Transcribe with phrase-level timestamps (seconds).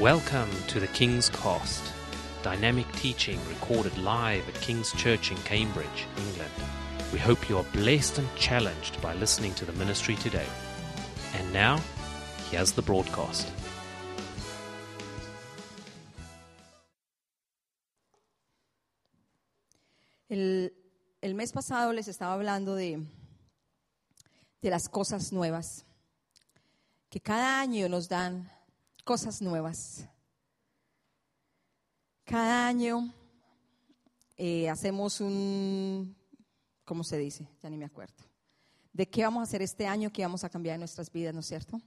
[0.00, 1.82] Welcome to the King's Cost,
[2.42, 6.52] dynamic teaching recorded live at King's Church in Cambridge, England.
[7.14, 10.44] We hope you are blessed and challenged by listening to the ministry today.
[11.38, 11.80] And now,
[12.50, 13.50] here's the broadcast.
[20.28, 20.72] El,
[21.22, 23.02] el mes pasado les estaba hablando de,
[24.60, 25.86] de las cosas nuevas,
[27.08, 28.50] que cada año nos dan
[29.06, 30.04] cosas nuevas.
[32.24, 33.14] Cada año
[34.36, 36.16] eh, hacemos un,
[36.84, 37.48] ¿cómo se dice?
[37.62, 38.24] Ya ni me acuerdo.
[38.92, 40.12] ¿De qué vamos a hacer este año?
[40.12, 41.80] ¿Qué vamos a cambiar en nuestras vidas, no es cierto?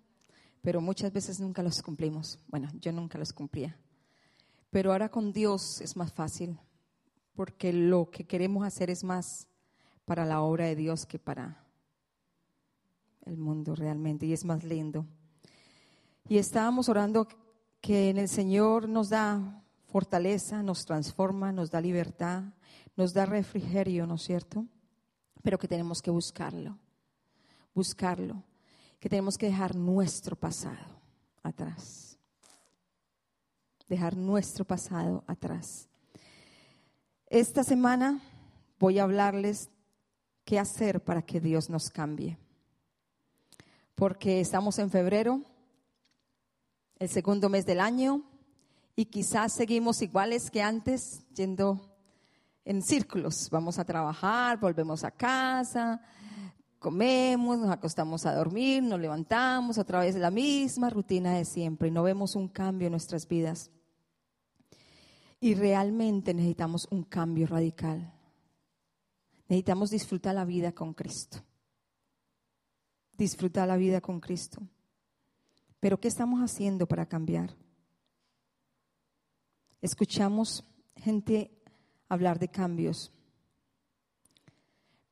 [0.62, 2.40] Pero muchas veces nunca los cumplimos.
[2.48, 3.78] Bueno, yo nunca los cumplía.
[4.70, 6.58] Pero ahora con Dios es más fácil,
[7.34, 9.50] porque lo que queremos hacer es más
[10.06, 11.68] para la obra de Dios que para
[13.26, 15.06] el mundo realmente, y es más lindo.
[16.30, 17.28] Y estábamos orando
[17.82, 22.44] que en el Señor nos da fortaleza, nos transforma, nos da libertad,
[22.96, 24.68] nos da refrigerio, ¿no es cierto?
[25.42, 26.78] Pero que tenemos que buscarlo,
[27.74, 28.44] buscarlo,
[29.00, 31.02] que tenemos que dejar nuestro pasado
[31.42, 32.20] atrás,
[33.88, 35.90] dejar nuestro pasado atrás.
[37.26, 38.22] Esta semana
[38.78, 39.72] voy a hablarles
[40.46, 42.38] qué hacer para que Dios nos cambie,
[43.96, 45.42] porque estamos en febrero
[47.00, 48.24] el segundo mes del año
[48.96, 51.80] y quizás seguimos iguales que antes, yendo
[52.66, 53.50] en círculos.
[53.50, 56.02] Vamos a trabajar, volvemos a casa,
[56.78, 61.92] comemos, nos acostamos a dormir, nos levantamos, otra vez la misma rutina de siempre y
[61.92, 63.72] no vemos un cambio en nuestras vidas.
[65.40, 68.14] Y realmente necesitamos un cambio radical.
[69.48, 71.38] Necesitamos disfrutar la vida con Cristo.
[73.14, 74.62] Disfrutar la vida con Cristo.
[75.80, 77.56] Pero ¿qué estamos haciendo para cambiar?
[79.82, 80.66] Escuchamos
[80.98, 81.52] gente
[82.10, 83.14] hablar de cambios,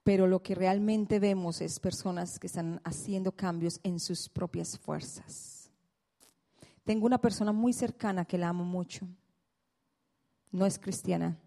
[0.04, 5.72] pero lo que realmente vemos es personas que están haciendo cambios en sus propias fuerzas.
[6.84, 9.08] Tengo una persona muy cercana que la amo mucho,
[10.52, 11.38] no es cristiana,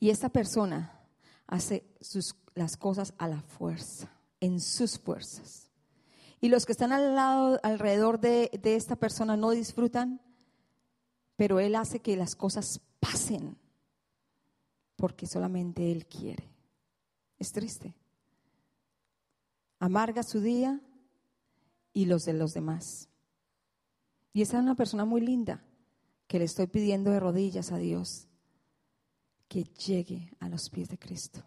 [0.00, 0.98] y esta persona
[1.46, 5.61] hace sus, las cosas a la fuerza, en sus fuerzas
[6.42, 10.20] y los que están al lado, alrededor de, de esta persona no disfrutan,
[11.36, 13.56] pero Él hace que las cosas pasen
[14.96, 16.50] porque solamente Él quiere.
[17.38, 17.94] Es triste.
[19.78, 20.80] Amarga su día
[21.92, 23.08] y los de los demás.
[24.32, 25.62] Y esa es una persona muy linda
[26.26, 28.26] que le estoy pidiendo de rodillas a Dios
[29.46, 31.44] que llegue a los pies de Cristo,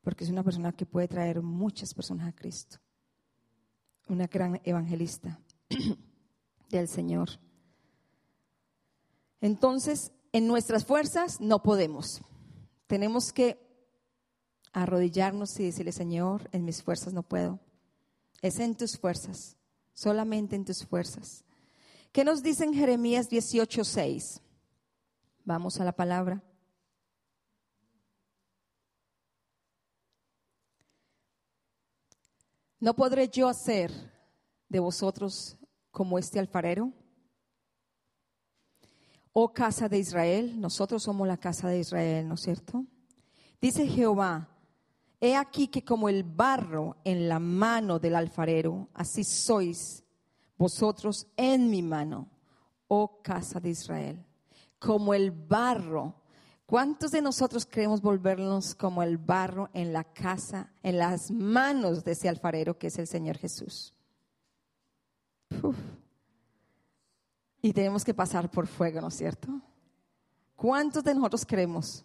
[0.00, 2.78] porque es una persona que puede traer muchas personas a Cristo
[4.08, 5.38] una gran evangelista
[6.70, 7.28] del Señor.
[9.40, 12.20] Entonces, en nuestras fuerzas no podemos.
[12.86, 13.58] Tenemos que
[14.72, 17.58] arrodillarnos y decirle, Señor, en mis fuerzas no puedo.
[18.42, 19.56] Es en tus fuerzas,
[19.94, 21.44] solamente en tus fuerzas.
[22.12, 24.40] ¿Qué nos dice en Jeremías 18:6?
[25.44, 26.42] Vamos a la palabra.
[32.78, 33.90] ¿No podré yo hacer
[34.68, 35.56] de vosotros
[35.90, 36.92] como este alfarero?
[39.32, 42.84] Oh casa de Israel, nosotros somos la casa de Israel, ¿no es cierto?
[43.60, 44.48] Dice Jehová,
[45.20, 50.04] he aquí que como el barro en la mano del alfarero, así sois
[50.58, 52.28] vosotros en mi mano,
[52.88, 54.22] oh casa de Israel.
[54.78, 56.14] Como el barro
[56.66, 62.12] ¿Cuántos de nosotros queremos volvernos como el barro en la casa, en las manos de
[62.12, 63.94] ese alfarero que es el Señor Jesús?
[67.62, 69.60] Y tenemos que pasar por fuego, ¿no es cierto?
[70.56, 72.04] ¿Cuántos de nosotros queremos?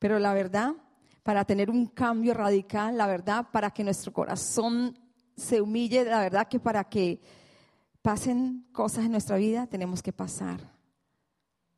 [0.00, 0.74] Pero la verdad,
[1.22, 4.98] para tener un cambio radical, la verdad, para que nuestro corazón
[5.36, 7.20] se humille, la verdad que para que
[8.02, 10.72] pasen cosas en nuestra vida, tenemos que pasar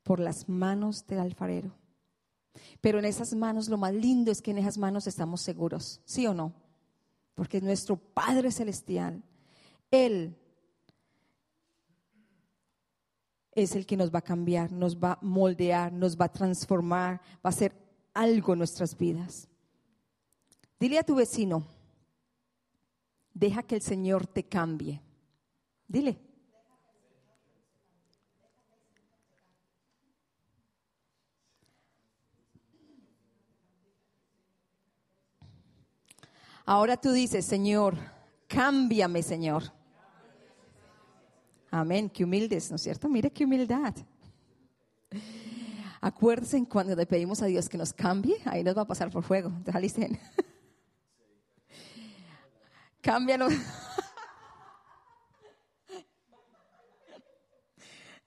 [0.02, 1.77] por las manos del alfarero.
[2.80, 6.26] Pero en esas manos, lo más lindo es que en esas manos estamos seguros, ¿sí
[6.26, 6.52] o no?
[7.34, 9.22] Porque nuestro Padre Celestial,
[9.90, 10.36] Él
[13.52, 17.20] es el que nos va a cambiar, nos va a moldear, nos va a transformar,
[17.36, 17.72] va a hacer
[18.14, 19.48] algo en nuestras vidas.
[20.78, 21.66] Dile a tu vecino,
[23.34, 25.00] deja que el Señor te cambie.
[25.86, 26.27] Dile.
[36.70, 37.96] Ahora tú dices, Señor,
[38.46, 39.62] cámbiame, Señor.
[41.70, 43.08] Amén, qué humildes, ¿no es cierto?
[43.08, 43.94] Mire qué humildad.
[45.98, 49.22] Acuérdense cuando le pedimos a Dios que nos cambie, ahí nos va a pasar por
[49.22, 49.48] fuego.
[49.48, 49.96] Entonces,
[53.00, 53.54] Cámbianos.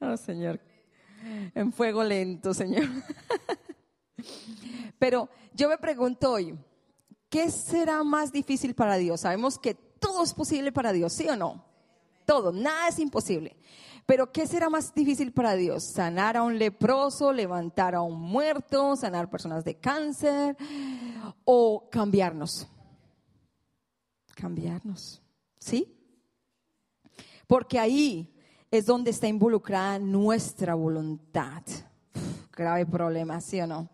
[0.04, 0.60] Oh, Señor.
[1.54, 2.90] En fuego lento, Señor.
[4.98, 6.58] Pero yo me pregunto hoy,
[7.32, 9.22] ¿qué será más difícil para Dios?
[9.22, 11.66] Sabemos que todo es posible para Dios, ¿sí o no?
[12.26, 13.58] Todo, nada es imposible.
[14.06, 15.84] Pero ¿qué será más difícil para Dios?
[15.84, 20.58] ¿Sanar a un leproso, levantar a un muerto, sanar personas de cáncer
[21.46, 22.68] o cambiarnos?
[24.36, 25.22] Cambiarnos,
[25.58, 25.98] ¿sí?
[27.48, 28.34] Porque ahí
[28.70, 31.64] es donde está involucrada nuestra voluntad.
[32.52, 33.90] grave problema, ¿sí o no?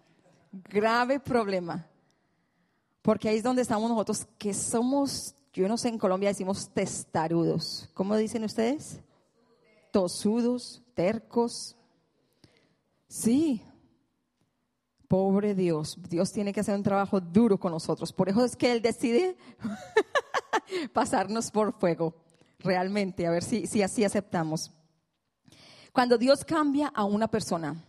[0.52, 1.86] Grave problema.
[3.08, 7.90] Porque ahí es donde estamos nosotros, que somos, yo no sé, en Colombia decimos testarudos.
[7.94, 9.00] ¿Cómo dicen ustedes?
[9.94, 11.78] Tosudos, tercos.
[13.08, 13.64] Sí.
[15.08, 15.98] Pobre Dios.
[16.10, 18.12] Dios tiene que hacer un trabajo duro con nosotros.
[18.12, 19.38] Por eso es que Él decide
[20.92, 22.14] pasarnos por fuego
[22.60, 24.74] realmente, a ver si, si así aceptamos.
[25.94, 27.87] Cuando Dios cambia a una persona,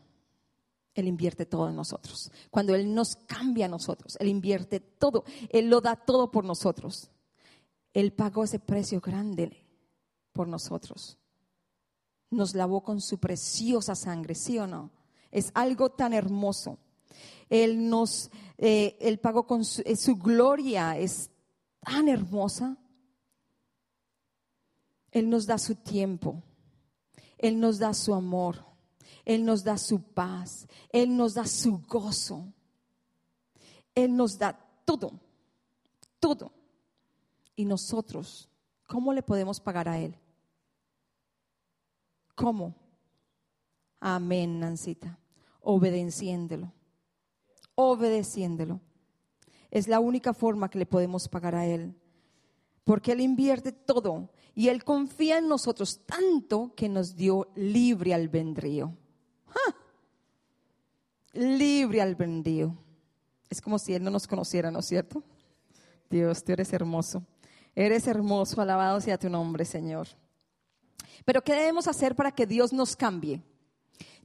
[1.01, 2.31] Él invierte todo en nosotros.
[2.51, 7.11] Cuando Él nos cambia a nosotros, Él invierte todo, Él lo da todo por nosotros.
[7.93, 9.65] Él pagó ese precio grande
[10.33, 11.19] por nosotros.
[12.31, 14.91] Nos lavó con su preciosa sangre, ¿sí o no?
[15.31, 16.79] Es algo tan hermoso.
[17.49, 21.31] Él nos, eh, Él pagó con su, eh, su gloria, es
[21.83, 22.77] tan hermosa
[25.11, 26.43] él nos da su tiempo,
[27.39, 28.65] Él nos da su amor,
[29.25, 32.53] Él nos da su paz, Él nos da su gozo,
[33.95, 35.13] Él nos da todo,
[36.19, 36.53] todo.
[37.55, 38.49] Y nosotros,
[38.87, 40.17] ¿cómo le podemos pagar a Él?
[42.35, 42.75] ¿Cómo?
[44.01, 45.19] Amén, Nancita.
[45.61, 46.73] Obedeciéndolo.
[47.75, 48.81] Obedeciéndolo.
[49.71, 51.95] Es la única forma que le podemos pagar a Él.
[52.85, 58.93] Porque Él invierte todo y Él confía en nosotros tanto que nos dio libre albedrío.
[59.47, 59.77] ¡Ja!
[61.33, 62.77] Libre albedrío.
[63.49, 65.23] Es como si Él no nos conociera, ¿no es cierto?
[66.11, 67.23] Dios, tú eres hermoso.
[67.73, 70.09] Eres hermoso, alabado sea tu nombre, Señor.
[71.25, 73.41] Pero ¿qué debemos hacer para que Dios nos cambie?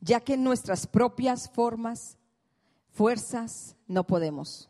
[0.02, 2.18] Ya que nuestras propias formas,
[2.90, 4.68] fuerzas, no podemos.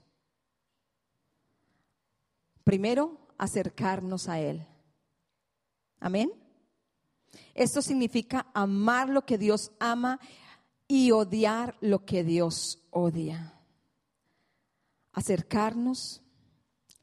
[2.65, 4.67] Primero, acercarnos a Él.
[6.03, 6.33] Amén.
[7.53, 10.19] Esto significa amar lo que Dios ama
[10.85, 13.57] y odiar lo que Dios odia.
[15.13, 16.21] Acercarnos,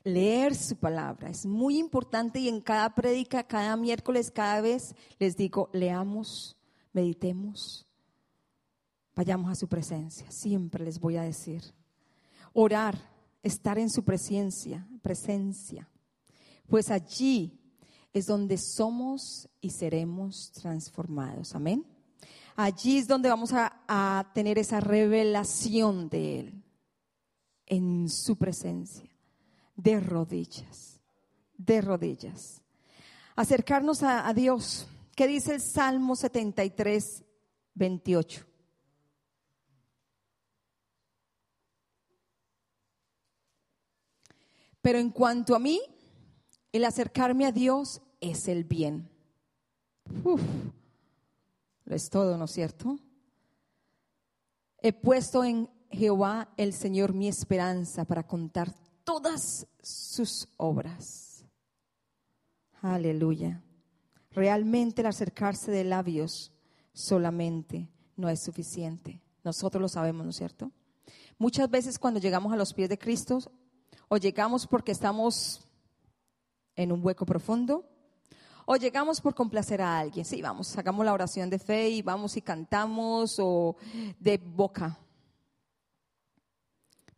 [0.05, 1.31] leer su palabra.
[1.31, 6.59] Es muy importante y en cada prédica, cada miércoles, cada vez les digo, leamos,
[6.93, 7.87] meditemos,
[9.17, 10.31] vayamos a su presencia.
[10.31, 11.63] Siempre les voy a decir.
[12.53, 12.99] Orar,
[13.43, 15.89] estar en su presencia, presencia.
[16.69, 17.60] Pues allí
[18.13, 21.55] es donde somos y seremos transformados.
[21.55, 21.85] Amén.
[22.57, 26.65] Allí es donde vamos a, tener esa revelación de Él
[27.67, 29.09] en su presencia,
[29.77, 31.01] de rodillas,
[31.57, 32.61] de rodillas.
[33.37, 34.87] Acercarnos a, a Dios.
[35.15, 37.25] ¿Qué dice el Salmo 73,
[37.75, 38.47] 28?
[44.83, 45.81] Pero en cuanto a mí,
[46.73, 49.09] el acercarme a Dios es el bien.
[50.25, 50.43] Uf,
[51.85, 52.99] lo es todo, ¿no es cierto?
[54.83, 58.73] He puesto en Jehová el Señor mi esperanza para contar
[59.05, 61.45] todas sus obras.
[62.81, 63.63] Aleluya.
[64.31, 66.53] Realmente el acercarse de labios
[66.93, 69.21] solamente no es suficiente.
[69.43, 70.71] Nosotros lo sabemos, ¿no es cierto?
[71.39, 73.41] Muchas veces cuando llegamos a los pies de Cristo
[74.09, 75.63] o llegamos porque estamos
[76.77, 77.85] en un hueco profundo.
[78.73, 80.25] O llegamos por complacer a alguien.
[80.25, 83.75] Sí, vamos, sacamos la oración de fe y vamos y cantamos o
[84.21, 84.97] de boca.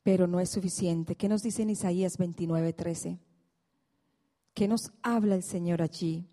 [0.03, 1.15] Pero no es suficiente.
[1.15, 3.19] ¿Qué nos dice en Isaías 29, 13?
[4.55, 6.27] ¿Qué nos habla el Señor allí?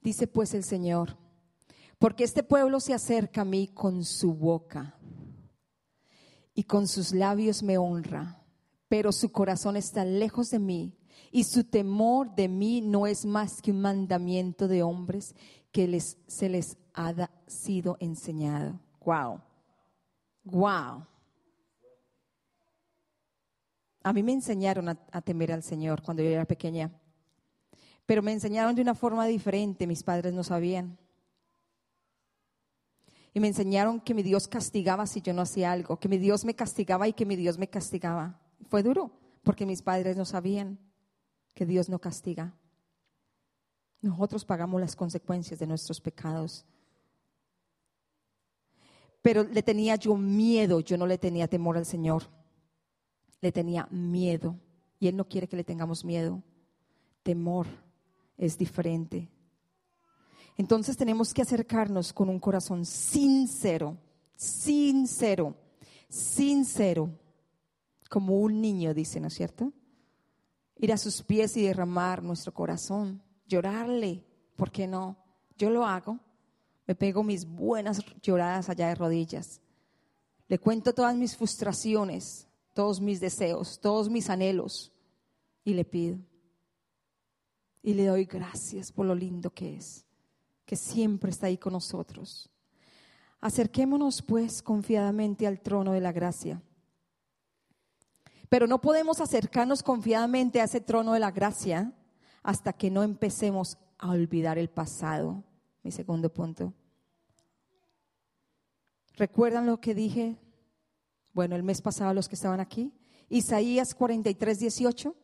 [0.00, 1.18] Dice pues el Señor,
[1.98, 4.98] porque este pueblo se acerca a mí con su boca
[6.54, 8.42] y con sus labios me honra,
[8.88, 10.96] pero su corazón está lejos de mí
[11.34, 15.34] y su temor de mí no es más que un mandamiento de hombres
[15.72, 18.78] que se les ha sido enseñado.
[19.04, 19.40] Wow.
[20.44, 21.04] Wow.
[24.04, 26.92] A mí me enseñaron a temer al Señor cuando yo era pequeña,
[28.06, 30.96] pero me enseñaron de una forma diferente, mis padres no sabían.
[33.32, 36.44] Y me enseñaron que mi Dios castigaba si yo no hacía algo, que mi Dios
[36.44, 38.38] me castigaba y que mi Dios me castigaba.
[38.68, 39.10] Fue duro,
[39.42, 40.78] porque mis padres no sabían
[41.54, 42.54] que Dios no castiga.
[44.00, 46.66] Nosotros pagamos las consecuencias de nuestros pecados.
[49.22, 52.24] Pero le tenía yo miedo, yo no le tenía temor al Señor.
[53.40, 54.58] Le tenía miedo.
[55.00, 56.42] Y Él no quiere que le tengamos miedo.
[57.22, 57.66] Temor
[58.36, 59.30] es diferente.
[60.56, 63.96] Entonces tenemos que acercarnos con un corazón sincero,
[64.36, 65.56] sincero,
[66.08, 67.10] sincero,
[68.08, 69.72] como un niño, dice, ¿no es cierto?
[70.76, 74.24] Ir a sus pies y derramar nuestro corazón, llorarle,
[74.56, 75.16] ¿por qué no?
[75.56, 76.18] Yo lo hago,
[76.86, 79.60] me pego mis buenas lloradas allá de rodillas,
[80.48, 84.92] le cuento todas mis frustraciones, todos mis deseos, todos mis anhelos
[85.64, 86.18] y le pido.
[87.82, 90.04] Y le doy gracias por lo lindo que es
[90.64, 92.50] que siempre está ahí con nosotros.
[93.40, 96.62] Acerquémonos pues confiadamente al trono de la gracia.
[98.48, 101.92] Pero no podemos acercarnos confiadamente a ese trono de la gracia
[102.42, 105.42] hasta que no empecemos a olvidar el pasado.
[105.82, 106.72] Mi segundo punto.
[109.16, 110.36] ¿Recuerdan lo que dije?
[111.32, 112.92] Bueno, el mes pasado los que estaban aquí.
[113.28, 115.14] Isaías 43, 18.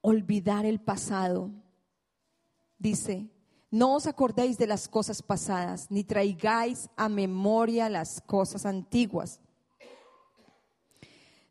[0.00, 1.50] Olvidar el pasado.
[2.78, 3.28] Dice,
[3.70, 9.40] no os acordéis de las cosas pasadas, ni traigáis a memoria las cosas antiguas.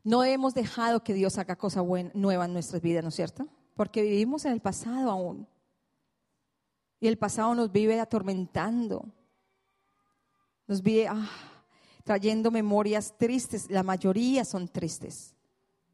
[0.06, 3.48] No hemos dejado que Dios haga cosa buena, nueva en nuestras vidas, ¿no es cierto?
[3.74, 5.48] Porque vivimos en el pasado aún.
[7.00, 9.12] Y el pasado nos vive atormentando.
[10.68, 11.28] Nos vive ah,
[12.04, 13.68] trayendo memorias tristes.
[13.68, 15.34] La mayoría son tristes.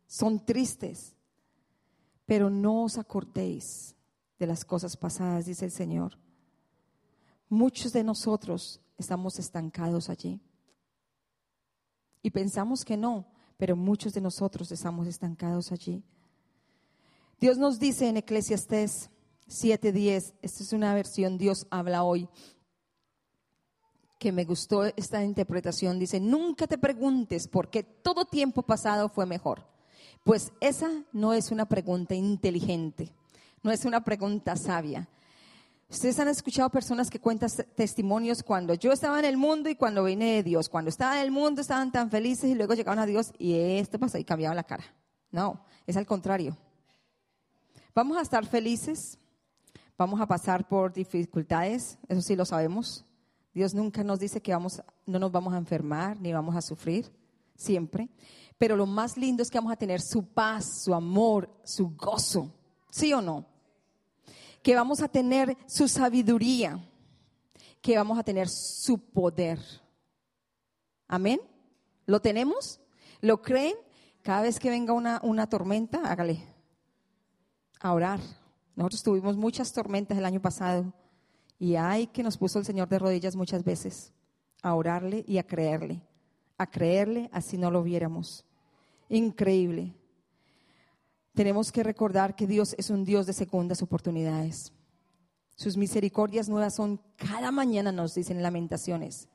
[0.07, 1.15] Son tristes.
[2.27, 3.97] Pero no os acordéis
[4.39, 6.19] de las cosas pasadas, dice el Señor.
[7.49, 10.39] Muchos de nosotros estamos estancados allí.
[12.21, 13.32] Y pensamos que no,
[13.63, 16.03] pero muchos de nosotros estamos estancados allí.
[17.39, 19.09] Dios nos dice en Eclesiastés
[19.47, 22.29] 7:10, esta es una versión Dios habla hoy,
[24.19, 29.27] que me gustó esta interpretación, dice, nunca te preguntes por qué todo tiempo pasado fue
[29.27, 29.65] mejor,
[30.25, 33.15] pues esa no es una pregunta inteligente
[33.63, 35.09] no es una pregunta sabia.
[35.93, 40.03] Ustedes han escuchado personas que cuentan testimonios cuando yo estaba en el mundo y cuando
[40.05, 40.71] vine de Dios.
[40.71, 43.99] Cuando estaba en el mundo estaban tan felices y luego llegaron a Dios y esto
[43.99, 44.85] pasó y cambiaban la cara.
[45.31, 46.57] No, es al contrario.
[47.95, 49.19] Vamos a estar felices,
[49.99, 53.05] vamos a pasar por dificultades, eso sí lo sabemos.
[53.53, 57.13] Dios nunca nos dice que vamos, no nos vamos a enfermar ni vamos a sufrir,
[57.55, 58.09] siempre.
[58.57, 62.51] Pero lo más lindo es que vamos a tener su paz, su amor, su gozo.
[62.91, 63.52] ¿Sí o no?
[64.63, 66.79] Que vamos a tener su sabiduría,
[67.81, 69.59] que vamos a tener su poder.
[71.09, 71.41] Amén.
[72.07, 72.81] ¿Lo tenemos?
[73.21, 73.75] ¿Lo creen?
[74.23, 76.47] Cada vez que venga una, una tormenta, hágale
[77.81, 78.21] a orar.
[78.77, 80.93] Nosotros tuvimos muchas tormentas el año pasado
[81.59, 84.13] y hay que nos puso el Señor de rodillas muchas veces
[84.63, 86.03] a orarle y a creerle.
[86.57, 88.45] A creerle así no lo viéramos.
[89.09, 89.95] Increíble.
[91.35, 94.73] Tenemos que recordar que Dios es un Dios de segundas oportunidades.
[95.55, 99.29] Sus misericordias nuevas son cada mañana, nos dicen lamentaciones.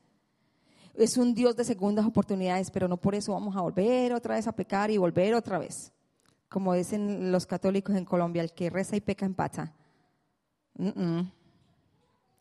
[0.94, 4.48] Es un Dios de segundas oportunidades, pero no por eso vamos a volver otra vez
[4.48, 5.92] a pecar y volver otra vez.
[6.50, 9.74] Como dicen los católicos en Colombia, el que reza y peca empata.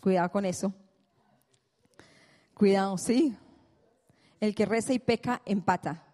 [0.03, 0.73] Cuidado con eso.
[2.55, 3.37] Cuidado, sí.
[4.41, 6.06] El que reza y peca empata.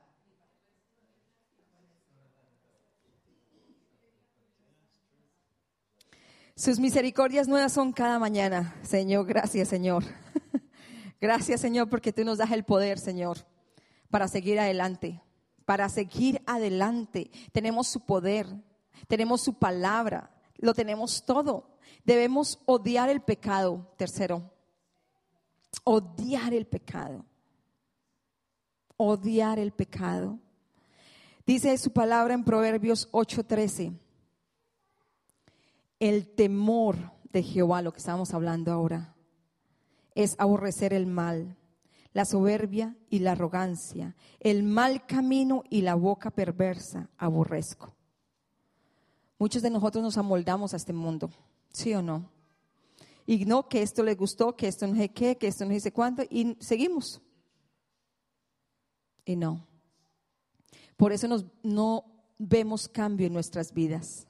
[6.54, 8.76] Sus misericordias nuevas son cada mañana.
[8.82, 10.04] Señor, gracias Señor.
[11.20, 13.38] gracias Señor porque tú nos das el poder, Señor,
[14.10, 15.22] para seguir adelante.
[15.64, 17.30] Para seguir adelante.
[17.52, 18.46] Tenemos su poder,
[19.08, 21.78] tenemos su palabra, lo tenemos todo.
[22.04, 23.90] Debemos odiar el pecado.
[23.96, 24.50] Tercero,
[25.84, 27.24] odiar el pecado.
[28.98, 30.38] Odiar el pecado.
[31.46, 33.98] Dice su palabra en Proverbios 8:13
[36.02, 39.14] el temor de Jehová, lo que estamos hablando ahora,
[40.16, 41.56] es aborrecer el mal,
[42.12, 47.94] la soberbia y la arrogancia, el mal camino y la boca perversa, aborrezco.
[49.38, 51.30] Muchos de nosotros nos amoldamos a este mundo,
[51.70, 52.28] ¿sí o no?
[53.24, 55.92] Y no, que esto le gustó, que esto no sé qué, que esto no sé
[55.92, 57.22] cuánto, y seguimos.
[59.24, 59.64] Y no.
[60.96, 62.04] Por eso nos, no
[62.38, 64.26] vemos cambio en nuestras vidas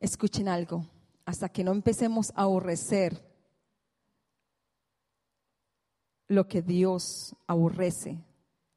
[0.00, 0.86] escuchen algo,
[1.24, 3.22] hasta que no empecemos a aborrecer
[6.28, 8.18] lo que Dios aborrece,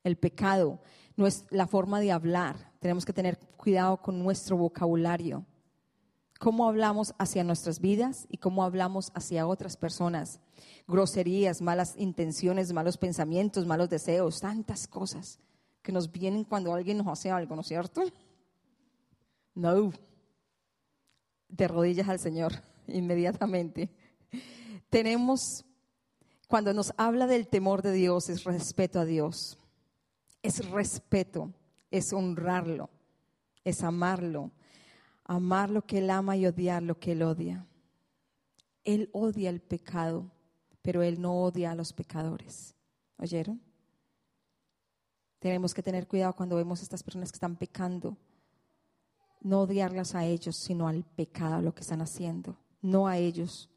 [0.03, 0.79] el pecado,
[1.15, 2.71] no es la forma de hablar.
[2.79, 5.45] Tenemos que tener cuidado con nuestro vocabulario.
[6.39, 10.39] Cómo hablamos hacia nuestras vidas y cómo hablamos hacia otras personas.
[10.87, 15.39] Groserías, malas intenciones, malos pensamientos, malos deseos, tantas cosas
[15.83, 18.01] que nos vienen cuando alguien nos hace algo, ¿no es cierto?
[19.53, 19.91] No.
[21.51, 22.53] De rodillas al Señor
[22.87, 23.91] inmediatamente.
[24.89, 25.63] Tenemos,
[26.47, 29.57] cuando nos habla del temor de Dios, es respeto a Dios.
[30.41, 31.53] Es respeto,
[31.91, 32.89] es honrarlo,
[33.63, 34.51] es amarlo.
[35.23, 37.65] Amar lo que Él ama y odiar lo que Él odia.
[38.83, 40.31] Él odia el pecado,
[40.81, 42.75] pero Él no odia a los pecadores.
[43.17, 43.61] ¿Oyeron?
[45.39, 48.17] Tenemos que tener cuidado cuando vemos a estas personas que están pecando.
[49.41, 53.69] No odiarlas a ellos, sino al pecado, lo que están haciendo, no a ellos.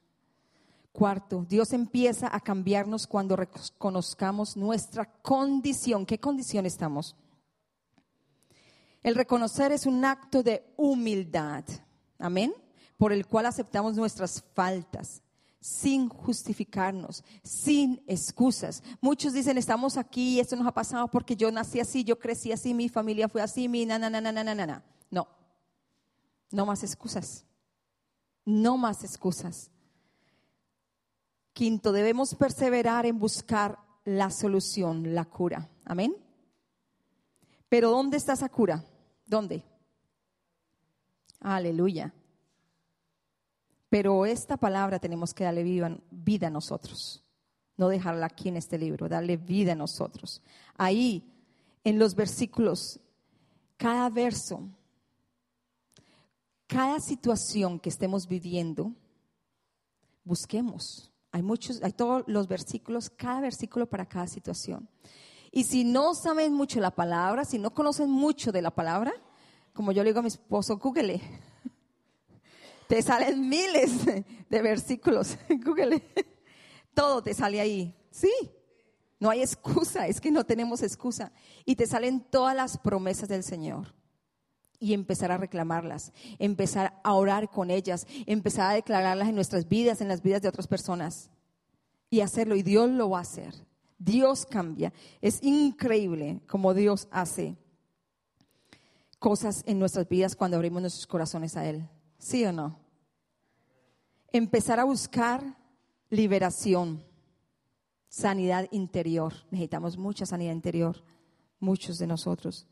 [0.92, 6.06] Cuarto, Dios empieza a cambiarnos cuando reconozcamos nuestra condición.
[6.06, 7.16] ¿Qué condición estamos?
[9.02, 11.64] El reconocer es un acto de humildad,
[12.18, 12.54] amén,
[12.96, 15.22] por el cual aceptamos nuestras faltas
[15.64, 18.82] sin justificarnos, sin excusas.
[19.00, 22.74] Muchos dicen, estamos aquí, esto nos ha pasado porque yo nací así, yo crecí así,
[22.74, 24.84] mi familia fue así, mi na, na, na, na, na, na, na.
[25.10, 25.26] No,
[26.50, 27.44] no más excusas,
[28.44, 29.70] no más excusas.
[31.52, 35.68] Quinto, debemos perseverar en buscar la solución, la cura.
[35.84, 36.16] Amén.
[37.68, 38.84] Pero ¿dónde está esa cura?
[39.26, 39.64] ¿Dónde?
[41.40, 42.12] Aleluya.
[43.88, 45.62] Pero esta palabra tenemos que darle
[46.10, 47.22] vida a nosotros,
[47.76, 50.42] no dejarla aquí en este libro, darle vida a nosotros.
[50.76, 51.32] Ahí,
[51.84, 52.98] en los versículos,
[53.76, 54.68] cada verso,
[56.66, 58.92] cada situación que estemos viviendo,
[60.24, 61.10] busquemos.
[61.32, 64.88] Hay muchos, hay todos los versículos, cada versículo para cada situación.
[65.50, 69.12] Y si no saben mucho la palabra, si no conocen mucho de la palabra,
[69.72, 71.20] como yo le digo a mi esposo, google
[72.88, 75.36] te salen miles de versículos.
[75.48, 76.02] Google.
[76.94, 77.94] Todo te sale ahí.
[78.10, 78.32] Sí.
[79.18, 81.32] No hay excusa, es que no tenemos excusa.
[81.64, 83.94] Y te salen todas las promesas del Señor.
[84.80, 90.00] Y empezar a reclamarlas, empezar a orar con ellas, empezar a declararlas en nuestras vidas,
[90.00, 91.30] en las vidas de otras personas.
[92.10, 93.54] Y hacerlo, y Dios lo va a hacer.
[93.98, 94.92] Dios cambia.
[95.20, 97.56] Es increíble como Dios hace
[99.18, 101.88] cosas en nuestras vidas cuando abrimos nuestros corazones a Él.
[102.18, 102.78] ¿Sí o no?
[104.32, 105.56] Empezar a buscar
[106.10, 107.02] liberación,
[108.08, 109.32] sanidad interior.
[109.50, 111.02] Necesitamos mucha sanidad interior,
[111.58, 112.66] muchos de nosotros.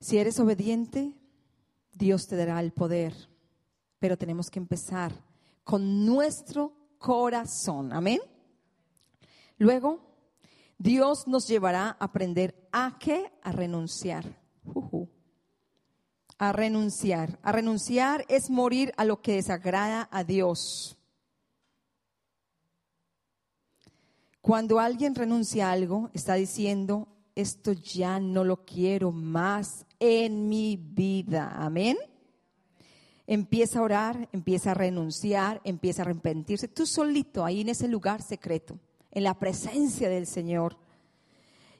[0.00, 1.12] Si eres obediente,
[1.92, 3.14] Dios te dará el poder,
[3.98, 5.12] pero tenemos que empezar
[5.62, 7.92] con nuestro corazón.
[7.92, 8.20] Amén.
[9.58, 10.00] Luego,
[10.78, 13.30] Dios nos llevará a aprender a qué?
[13.42, 14.40] A renunciar
[16.40, 17.38] a renunciar.
[17.42, 20.96] A renunciar es morir a lo que desagrada a Dios.
[24.40, 30.76] Cuando alguien renuncia a algo, está diciendo, esto ya no lo quiero más en mi
[30.76, 31.52] vida.
[31.56, 31.96] Amén.
[33.26, 36.66] Empieza a orar, empieza a renunciar, empieza a arrepentirse.
[36.66, 38.80] Tú solito ahí en ese lugar secreto,
[39.12, 40.76] en la presencia del Señor.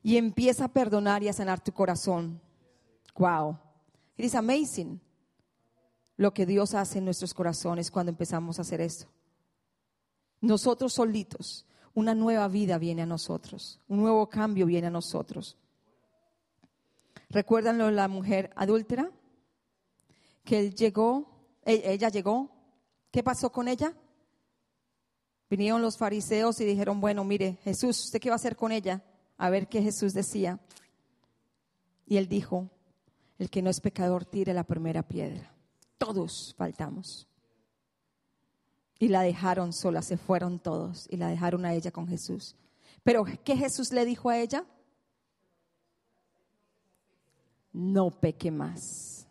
[0.03, 2.41] Y empieza a perdonar y a sanar tu corazón.
[3.17, 3.59] Wow.
[4.17, 5.01] It is amazing
[6.17, 9.07] lo que Dios hace en nuestros corazones cuando empezamos a hacer esto.
[10.43, 15.57] Nosotros solitos, una nueva vida viene a nosotros, un nuevo cambio viene a nosotros.
[17.31, 19.11] ¿Recuerdan lo de la mujer adúltera?
[20.45, 21.31] Que él llegó,
[21.65, 22.51] e, ella llegó,
[23.13, 23.95] ¿qué pasó con ella?
[25.49, 29.03] Vinieron los fariseos y dijeron, bueno, mire, Jesús, ¿usted qué va a hacer con ella?
[29.37, 30.59] A ver qué Jesús decía.
[32.05, 32.69] Y él dijo,
[33.39, 35.55] el que no es pecador tire la primera piedra.
[35.99, 37.29] Todos faltamos.
[38.99, 42.57] Y la dejaron sola, se fueron todos y la dejaron a ella con Jesús.
[43.03, 44.65] Pero ¿qué Jesús le dijo a ella?
[47.73, 49.27] No peque más.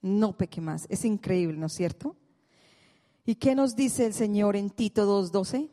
[0.00, 0.86] No peque más.
[0.88, 2.16] Es increíble, ¿no es cierto?
[3.24, 5.70] ¿Y qué nos dice el Señor en Tito 2.12?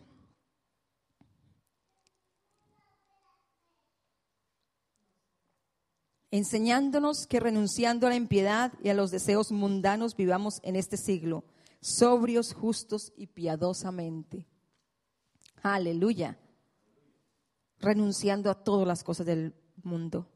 [6.32, 11.44] enseñándonos que renunciando a la impiedad y a los deseos mundanos vivamos en este siglo,
[11.82, 14.48] sobrios, justos y piadosamente.
[15.62, 16.38] Aleluya.
[17.80, 20.28] Renunciando a todas las cosas del mundo.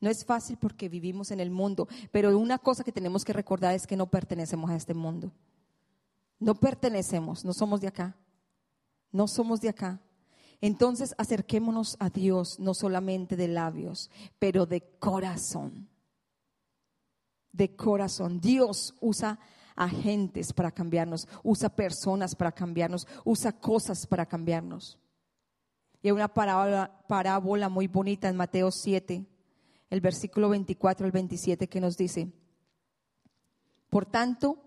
[0.00, 3.74] No es fácil porque vivimos en el mundo, pero una cosa que tenemos que recordar
[3.74, 5.32] es que no pertenecemos a este mundo.
[6.38, 8.16] No pertenecemos, no somos de acá.
[9.10, 10.00] No somos de acá.
[10.60, 15.88] Entonces acerquémonos a Dios no solamente de labios, pero de corazón.
[17.52, 18.40] De corazón.
[18.40, 19.38] Dios usa
[19.74, 24.98] agentes para cambiarnos, usa personas para cambiarnos, usa cosas para cambiarnos.
[26.02, 29.24] Y hay una parábola, parábola muy bonita en Mateo 7,
[29.90, 32.32] el versículo 24 al 27 que nos dice,
[33.90, 34.58] por tanto,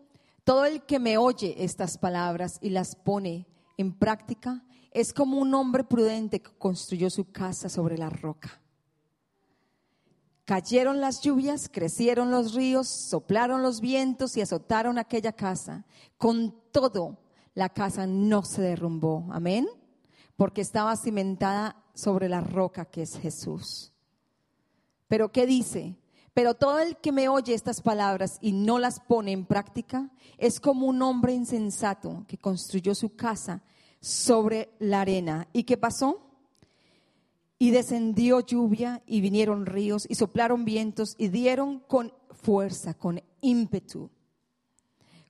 [0.43, 5.53] todo el que me oye estas palabras y las pone en práctica es como un
[5.53, 8.61] hombre prudente que construyó su casa sobre la roca.
[10.45, 15.85] Cayeron las lluvias, crecieron los ríos, soplaron los vientos y azotaron aquella casa.
[16.17, 17.19] Con todo,
[17.53, 19.27] la casa no se derrumbó.
[19.31, 19.67] Amén.
[20.35, 23.90] Porque estaba cimentada sobre la roca que es Jesús.
[25.11, 25.97] Pero ¿qué dice?
[26.33, 30.61] Pero todo el que me oye estas palabras y no las pone en práctica es
[30.61, 33.61] como un hombre insensato que construyó su casa
[33.99, 35.49] sobre la arena.
[35.51, 36.21] ¿Y qué pasó?
[37.59, 44.09] Y descendió lluvia y vinieron ríos y soplaron vientos y dieron con fuerza, con ímpetu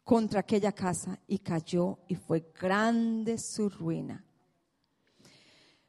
[0.03, 4.23] contra aquella casa y cayó y fue grande su ruina.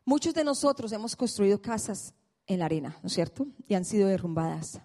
[0.06, 2.14] Muchos de nosotros hemos construido casas
[2.46, 3.46] en la arena, ¿no es cierto?
[3.68, 4.80] Y han sido derrumbadas.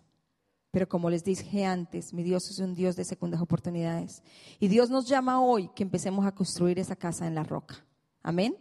[0.71, 4.21] Pero como les dije antes, mi Dios es un Dios de segundas oportunidades.
[4.59, 7.83] Y Dios nos llama hoy que empecemos a construir esa casa en la roca.
[8.21, 8.55] Amén.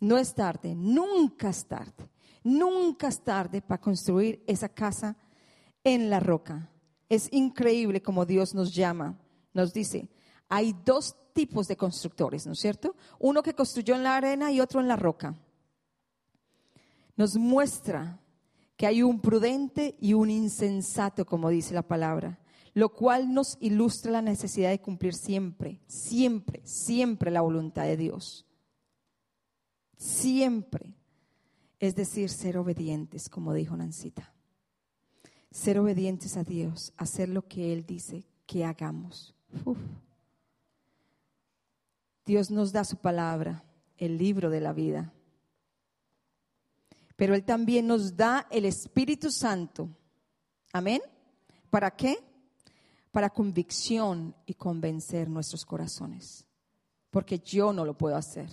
[0.00, 2.08] No es tarde, nunca es tarde,
[2.44, 5.16] nunca es tarde para construir esa casa
[5.84, 6.70] en la roca.
[7.08, 9.18] Es increíble como Dios nos llama,
[9.52, 10.08] nos dice,
[10.48, 12.96] hay dos tipos de constructores, ¿no es cierto?
[13.18, 15.34] Uno que construyó en la arena y otro en la roca.
[17.18, 18.18] Nos muestra
[18.78, 22.38] que hay un prudente y un insensato, como dice la palabra,
[22.72, 28.48] lo cual nos ilustra la necesidad de cumplir siempre, siempre, siempre la voluntad de Dios
[29.98, 30.94] siempre.
[31.78, 34.32] Es decir, ser obedientes, como dijo Nancita.
[35.50, 39.34] Ser obedientes a Dios, hacer lo que Él dice que hagamos.
[42.24, 43.64] Dios nos da su palabra,
[43.96, 45.12] el libro de la vida.
[47.18, 49.88] Pero Él también nos da el Espíritu Santo.
[50.72, 51.02] Amén.
[51.68, 52.16] ¿Para qué?
[53.10, 56.46] Para convicción y convencer nuestros corazones.
[57.10, 58.48] Porque yo no lo puedo hacer.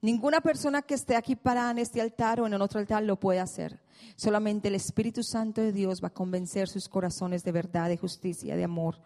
[0.00, 3.38] Ninguna persona que esté aquí parada en este altar o en otro altar lo puede
[3.38, 3.80] hacer.
[4.16, 8.56] Solamente el Espíritu Santo de Dios va a convencer sus corazones de verdad, de justicia,
[8.56, 8.96] de amor,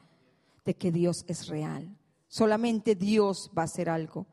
[0.65, 1.95] de que Dios es real.
[2.27, 4.27] Solamente Dios va a hacer algo.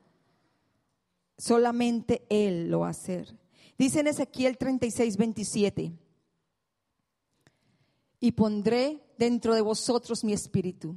[1.38, 3.41] Solamente Él lo va a hacer.
[3.78, 5.92] Dice en Ezequiel 36, 27,
[8.20, 10.96] y pondré dentro de vosotros mi espíritu,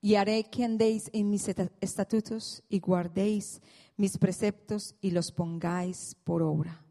[0.00, 1.48] y haré que andéis en mis
[1.80, 3.62] estatutos y guardéis
[3.96, 6.84] mis preceptos y los pongáis por obra.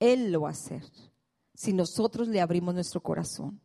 [0.00, 0.82] Él lo va a hacer
[1.54, 3.60] si nosotros le abrimos nuestro corazón.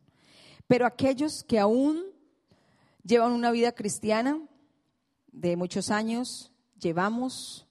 [0.68, 2.04] Pero aquellos que aún
[3.02, 4.40] llevan una vida cristiana
[5.32, 7.66] de muchos años, llevamos,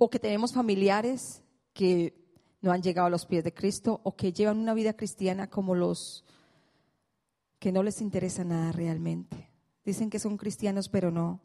[0.00, 2.14] o que tenemos familiares que
[2.60, 5.74] no han llegado a los pies de Cristo, o que llevan una vida cristiana como
[5.74, 6.24] los
[7.58, 9.50] que no les interesa nada realmente.
[9.84, 11.40] Dicen que son cristianos, pero no,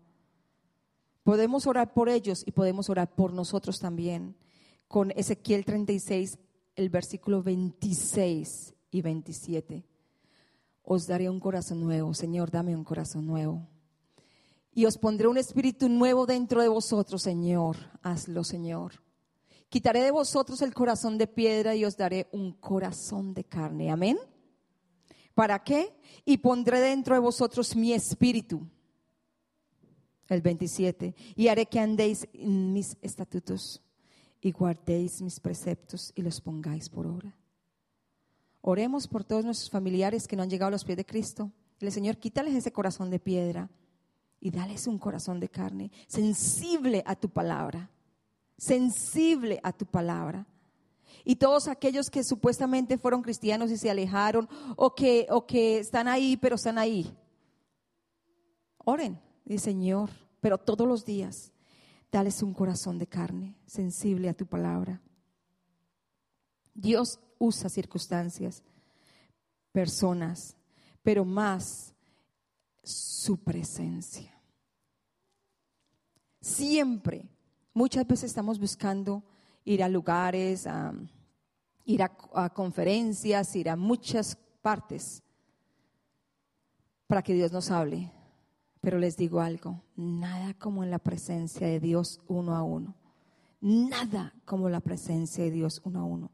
[1.26, 4.36] Podemos orar por ellos y podemos orar por nosotros también.
[4.88, 6.38] Con Ezequiel 36,
[6.76, 9.84] el versículo 26 y 27.
[10.84, 13.68] Os daré un corazón nuevo, Señor, dame un corazón nuevo.
[14.76, 17.78] Y os pondré un espíritu nuevo dentro de vosotros, Señor.
[18.04, 19.02] Hazlo, Señor.
[19.70, 23.90] Quitaré de vosotros el corazón de piedra y os daré un corazón de carne.
[23.90, 24.20] Amén.
[25.34, 25.96] ¿Para qué?
[26.24, 28.68] Y pondré dentro de vosotros mi espíritu
[30.28, 33.82] el 27, y haré que andéis en mis estatutos
[34.42, 37.36] y guardéis mis preceptos y los pongáis por obra.
[38.62, 41.52] Oremos por todos nuestros familiares que no han llegado a los pies de Cristo.
[41.80, 43.70] El Señor, quítales ese corazón de piedra
[44.46, 47.90] y dales un corazón de carne, sensible a tu palabra,
[48.60, 50.46] sensible a tu palabra.
[51.24, 56.08] Y todos aquellos que supuestamente fueron cristianos y se alejaron o que, o que están
[56.08, 57.12] ahí, pero están ahí.
[58.84, 61.52] Oren, Dice, Señor, pero todos los días,
[62.12, 65.02] dales un corazón de carne, sensible a tu palabra.
[66.76, 68.62] Dios usa circunstancias,
[69.72, 70.56] personas,
[71.02, 71.96] pero más
[72.84, 74.35] su presencia.
[76.46, 77.28] Siempre,
[77.74, 79.24] muchas veces estamos buscando
[79.64, 80.68] ir a lugares,
[81.86, 85.24] ir a, a conferencias, ir a muchas partes
[87.08, 88.12] para que Dios nos hable.
[88.80, 92.96] Pero les digo algo, nada como en la presencia de Dios uno a uno.
[93.60, 96.30] nada como la presencia de Dios uno a uno.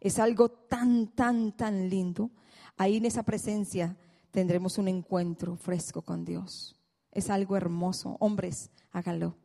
[0.00, 2.30] Es algo tan, tan, tan lindo.
[2.78, 3.94] Ahí en esa presencia
[4.30, 6.80] tendremos un encuentro fresco con Dios.
[7.12, 8.16] Es algo hermoso.
[8.20, 9.36] Hombres, háganlo.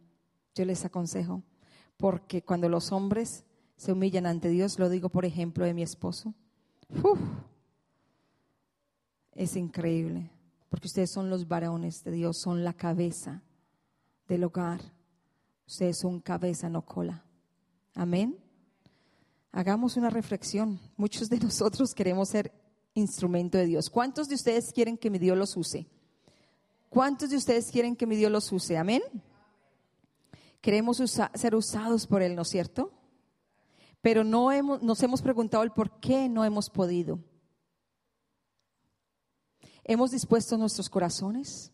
[0.55, 1.43] Yo les aconsejo.
[1.97, 3.43] Porque cuando los hombres
[3.77, 6.33] se humillan ante Dios, lo digo por ejemplo de mi esposo,
[9.33, 10.31] es increíble.
[10.69, 13.43] Porque ustedes son los varones de Dios, son la cabeza
[14.27, 14.81] del hogar.
[15.67, 17.23] Ustedes son cabeza, no cola.
[17.93, 18.37] Amén.
[19.51, 20.79] Hagamos una reflexión.
[20.97, 22.51] Muchos de nosotros queremos ser
[22.93, 23.89] instrumento de Dios.
[23.89, 25.87] ¿Cuántos de ustedes quieren que mi Dios los use?
[26.89, 28.77] ¿Cuántos de ustedes quieren que mi Dios los use?
[28.77, 29.01] Amén.
[30.65, 32.91] Queremos ser usados por Él, ¿no es cierto?
[34.01, 37.19] Pero no hemos, nos hemos preguntado el por qué no hemos podido.
[39.83, 41.71] ¿Hemos dispuesto nuestros corazones?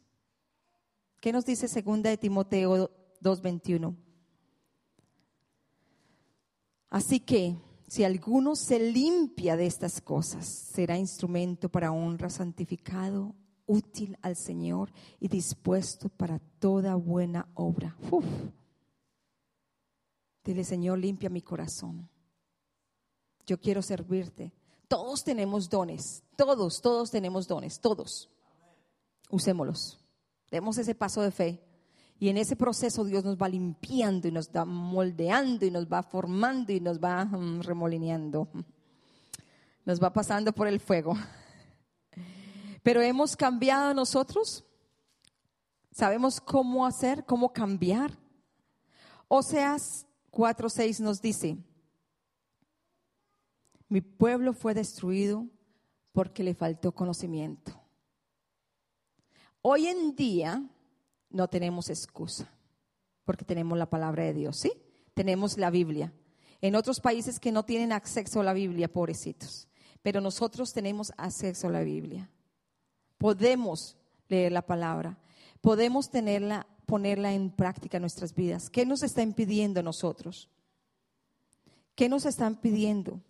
[1.21, 3.95] ¿Qué nos dice segunda de Timoteo 2:21?
[6.89, 7.56] Así que
[7.88, 14.91] si alguno se limpia de estas cosas, será instrumento para honra, santificado, útil al Señor
[15.17, 17.95] y dispuesto para toda buena obra.
[20.43, 22.10] Dile, Señor, limpia mi corazón.
[23.45, 24.54] Yo quiero servirte.
[24.88, 28.30] Todos tenemos dones, todos, todos tenemos dones, todos.
[29.30, 29.99] Usémoslos.
[30.49, 31.63] Demos ese paso de fe.
[32.19, 36.04] Y en ese proceso Dios nos va limpiando y nos va moldeando y nos va
[36.04, 38.47] formando y nos va mm, remolineando.
[39.86, 41.15] Nos va pasando por el fuego.
[42.84, 44.63] Pero hemos cambiado nosotros.
[45.91, 48.17] Sabemos cómo hacer, cómo cambiar.
[49.27, 51.57] Oseas 4:6 nos dice,
[53.89, 55.47] mi pueblo fue destruido
[56.13, 57.73] porque le faltó conocimiento.
[59.61, 60.63] Hoy en día
[61.29, 62.49] no tenemos excusa
[63.25, 64.73] porque tenemos la palabra de Dios, ¿sí?
[65.13, 66.13] Tenemos la Biblia.
[66.61, 69.67] En otros países que no tienen acceso a la Biblia, pobrecitos,
[70.01, 72.29] pero nosotros tenemos acceso a la Biblia.
[73.17, 73.97] Podemos
[74.29, 75.19] leer la palabra,
[75.61, 78.69] podemos tenerla, ponerla en práctica en nuestras vidas.
[78.69, 80.49] ¿Qué nos está impidiendo nosotros?
[81.95, 83.21] ¿Qué nos están pidiendo?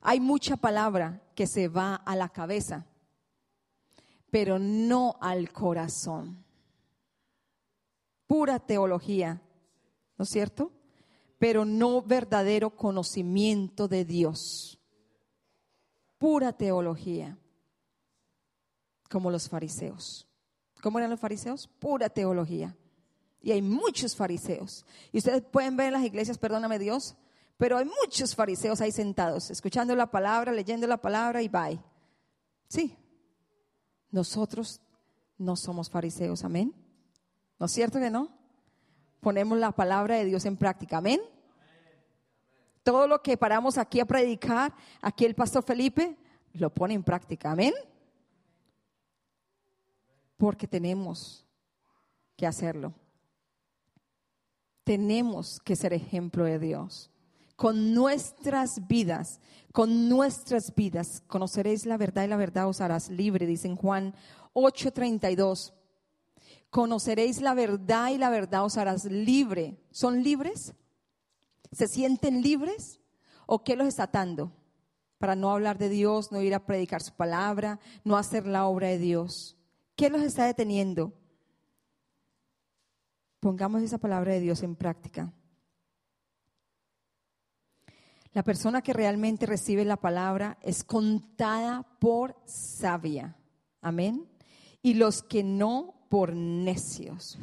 [0.00, 2.84] Hay mucha palabra que se va a la cabeza,
[4.28, 6.44] pero no al corazón.
[8.26, 9.40] Pura teología,
[10.18, 10.72] ¿no es cierto?
[11.38, 14.80] Pero no verdadero conocimiento de Dios.
[16.18, 17.38] Pura teología,
[19.08, 20.26] como los fariseos.
[20.82, 21.68] ¿Cómo eran los fariseos?
[21.78, 22.76] Pura teología.
[23.42, 24.84] Y hay muchos fariseos.
[25.12, 27.16] Y ustedes pueden ver en las iglesias, perdóname Dios,
[27.56, 31.80] pero hay muchos fariseos ahí sentados, escuchando la palabra, leyendo la palabra y bye.
[32.68, 32.96] Sí,
[34.10, 34.80] nosotros
[35.38, 36.74] no somos fariseos, amén.
[37.58, 38.28] ¿No es cierto que no?
[39.20, 41.20] Ponemos la palabra de Dios en práctica, amén.
[42.82, 46.16] Todo lo que paramos aquí a predicar, aquí el pastor Felipe
[46.54, 47.74] lo pone en práctica, amén.
[50.40, 51.46] Porque tenemos
[52.36, 52.92] que hacerlo.
[54.82, 57.10] Tenemos que ser ejemplo de Dios
[57.60, 59.38] con nuestras vidas,
[59.70, 64.14] con nuestras vidas, conoceréis la verdad y la verdad os harás libre, dice en Juan
[64.54, 65.74] 8:32.
[66.70, 69.76] Conoceréis la verdad y la verdad os harás libre.
[69.90, 70.72] ¿Son libres?
[71.70, 72.98] ¿Se sienten libres?
[73.44, 74.52] ¿O qué los está atando?
[75.18, 78.88] Para no hablar de Dios, no ir a predicar su palabra, no hacer la obra
[78.88, 79.59] de Dios.
[80.00, 81.12] ¿Qué los está deteniendo?
[83.38, 85.30] Pongamos esa palabra de Dios en práctica.
[88.32, 93.36] La persona que realmente recibe la palabra es contada por sabia.
[93.82, 94.26] Amén.
[94.80, 97.38] Y los que no, por necios.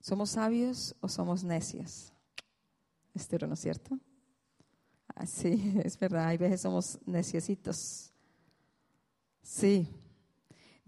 [0.00, 2.10] ¿Somos sabios o somos necios?
[3.12, 3.98] Esto ¿no es cierto?
[5.14, 6.28] Ah, sí, es verdad.
[6.28, 8.14] Hay veces somos neciositos.
[9.42, 9.86] Sí.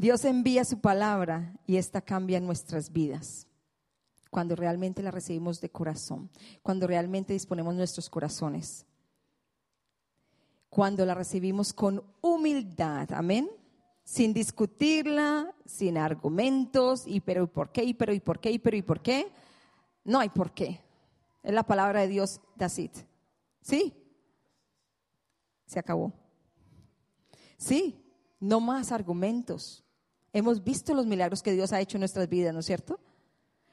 [0.03, 3.47] Dios envía su palabra y esta cambia nuestras vidas
[4.31, 6.29] cuando realmente la recibimos de corazón,
[6.61, 8.85] cuando realmente disponemos nuestros corazones,
[10.69, 13.49] cuando la recibimos con humildad, amén,
[14.03, 18.59] sin discutirla, sin argumentos, y pero y por qué, y pero y por qué, y
[18.59, 19.31] pero y por qué,
[20.03, 20.81] no hay por qué.
[21.45, 22.97] Es la palabra de Dios, that's it.
[23.61, 23.95] ¿Sí?
[25.65, 26.13] Se acabó.
[27.57, 28.05] Sí,
[28.41, 29.82] no más argumentos.
[30.33, 32.99] Hemos visto los milagros que Dios ha hecho en nuestras vidas, ¿no es cierto?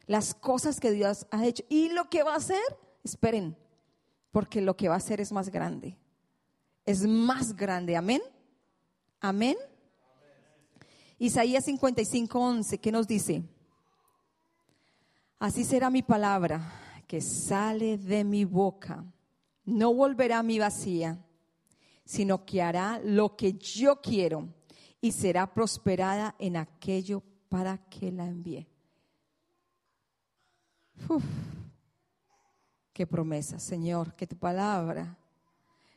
[0.10, 2.64] las cosas que Dios ha hecho y lo que va a hacer,
[3.04, 3.56] esperen,
[4.32, 5.96] porque lo que va a hacer es más grande.
[6.84, 8.20] Es más grande, amén.
[9.20, 9.56] Amén.
[11.20, 13.44] Isaías 55, 11, ¿qué nos dice?
[15.38, 16.74] Así será mi palabra
[17.06, 19.06] que sale de mi boca
[19.64, 21.24] no volverá a mi vacía,
[22.04, 24.50] sino que hará lo que yo quiero
[25.02, 28.68] y será prosperada en aquello para que la envíe.
[31.08, 31.24] Uf,
[32.94, 35.18] qué promesa, Señor, que tu palabra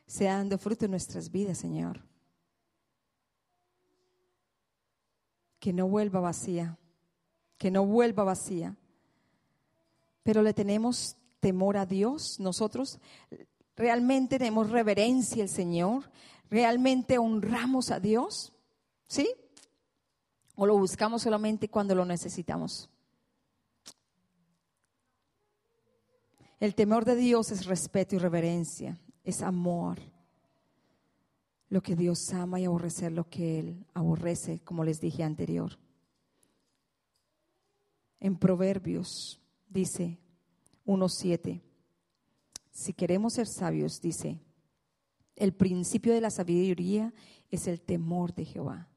[0.07, 2.01] sea dando fruto en nuestras vidas, Señor.
[5.59, 6.77] Que no vuelva vacía,
[7.57, 8.75] que no vuelva vacía.
[10.23, 12.99] Pero le tenemos temor a Dios, nosotros
[13.75, 16.09] realmente tenemos reverencia al Señor,
[16.49, 18.52] realmente honramos a Dios,
[19.13, 19.29] ¿sí?
[20.55, 22.89] O lo buscamos solamente cuando lo necesitamos.
[26.59, 29.99] El temor de Dios es respeto y reverencia, es amor.
[31.69, 35.77] Lo que Dios ama y aborrecer lo que Él aborrece, como les dije anterior.
[38.19, 40.17] En Proverbios dice
[40.85, 41.61] 1.7,
[42.71, 44.39] si queremos ser sabios, dice,
[45.35, 47.13] el principio de la sabiduría
[47.51, 48.87] es el temor de Jehová.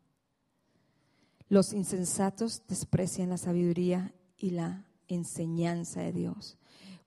[1.48, 6.58] Los insensatos desprecian la sabiduría y la enseñanza de Dios.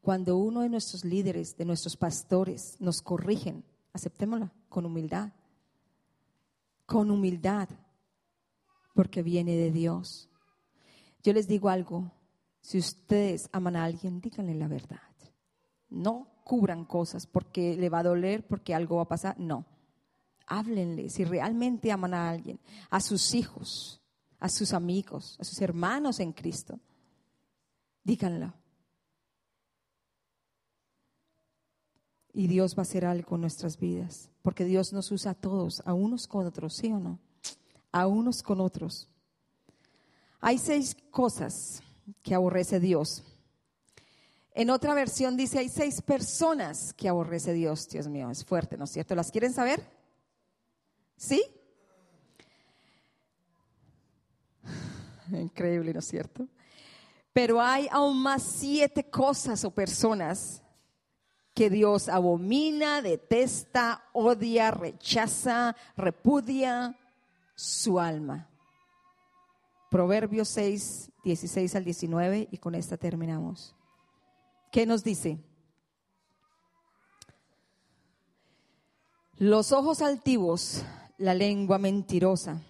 [0.01, 5.33] Cuando uno de nuestros líderes, de nuestros pastores, nos corrigen, aceptémosla con humildad.
[6.85, 7.69] Con humildad,
[8.95, 10.29] porque viene de Dios.
[11.21, 12.11] Yo les digo algo,
[12.61, 14.97] si ustedes aman a alguien, díganle la verdad.
[15.89, 19.39] No cubran cosas porque le va a doler, porque algo va a pasar.
[19.39, 19.65] No.
[20.47, 23.98] Háblenle si realmente aman a alguien, a sus hijos,
[24.39, 26.79] a sus amigos, a sus hermanos en Cristo.
[28.03, 28.53] Díganlo.
[32.33, 35.81] Y Dios va a hacer algo en nuestras vidas, porque Dios nos usa a todos,
[35.85, 37.19] a unos con otros, ¿sí o no?
[37.91, 39.09] A unos con otros.
[40.39, 41.81] Hay seis cosas
[42.21, 43.23] que aborrece Dios.
[44.51, 47.87] En otra versión dice, hay seis personas que aborrece Dios.
[47.89, 49.15] Dios mío, es fuerte, ¿no es cierto?
[49.15, 49.81] ¿Las quieren saber?
[51.17, 51.43] ¿Sí?
[55.37, 56.47] Increíble, ¿no es cierto?
[57.33, 60.61] Pero hay aún más siete cosas o personas
[61.53, 66.97] que Dios abomina, detesta, odia, rechaza, repudia
[67.55, 68.47] su alma.
[69.89, 73.75] Proverbios 6, 16 al 19 y con esta terminamos.
[74.71, 75.39] ¿Qué nos dice?
[79.37, 80.83] Los ojos altivos,
[81.17, 82.61] la lengua mentirosa,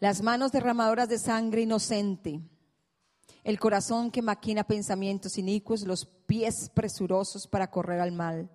[0.00, 2.40] las manos derramadoras de sangre inocente,
[3.42, 8.50] el corazón que maquina pensamientos inicuos, los pies presurosos para correr al mal,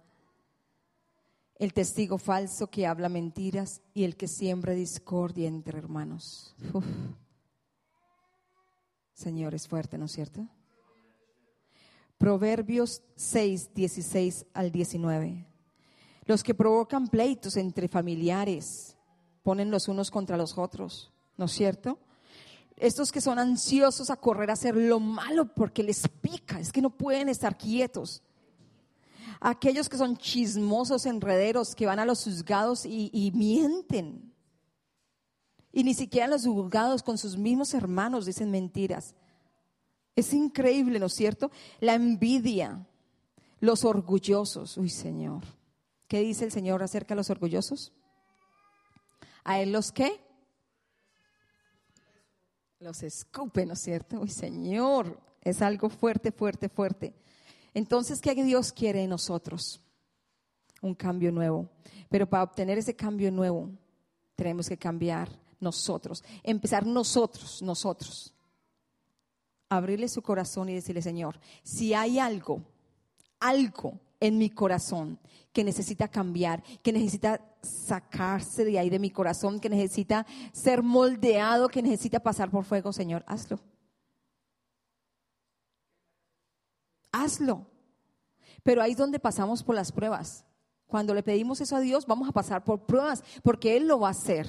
[1.55, 6.55] el testigo falso que habla mentiras y el que siembra discordia entre hermanos.
[9.13, 10.47] Señor, es fuerte, ¿no es cierto?
[12.17, 15.45] Proverbios 6, 16 al 19.
[16.25, 18.95] Los que provocan pleitos entre familiares
[19.43, 21.97] ponen los unos contra los otros, ¿no es cierto?
[22.75, 26.81] Estos que son ansiosos a correr a hacer lo malo porque les pica, es que
[26.81, 28.21] no pueden estar quietos.
[29.39, 34.33] Aquellos que son chismosos, enrederos, que van a los juzgados y, mienten.
[35.71, 39.15] Y ni siquiera los juzgados con sus mismos hermanos dicen mentiras.
[40.15, 41.51] Es increíble, ¿no es cierto?
[41.79, 42.85] La envidia,
[43.61, 44.77] los orgullosos.
[44.77, 45.43] Uy, Señor.
[46.09, 47.93] ¿Qué dice el Señor acerca de los orgullosos?
[49.45, 50.28] ¿A él los qué?
[52.79, 54.19] Los escupe, ¿no es cierto?
[54.19, 55.19] Uy, Señor.
[55.41, 57.13] Es algo fuerte, fuerte, fuerte.
[57.73, 59.81] Entonces, ¿qué Dios quiere en nosotros?
[60.81, 61.69] Un cambio nuevo.
[62.09, 63.69] Pero para obtener ese cambio nuevo,
[64.35, 68.33] tenemos que cambiar nosotros, empezar nosotros, nosotros.
[69.67, 72.63] Abrirle su corazón y decirle, Señor, si hay algo,
[73.39, 75.19] algo en mi corazón
[75.53, 81.69] que necesita cambiar, que necesita sacarse de ahí de mi corazón, que necesita ser moldeado,
[81.69, 83.59] que necesita pasar por fuego, Señor, hazlo.
[87.11, 87.65] Hazlo.
[88.63, 90.45] Pero ahí es donde pasamos por las pruebas.
[90.87, 94.09] Cuando le pedimos eso a Dios, vamos a pasar por pruebas, porque Él lo va
[94.09, 94.47] a hacer.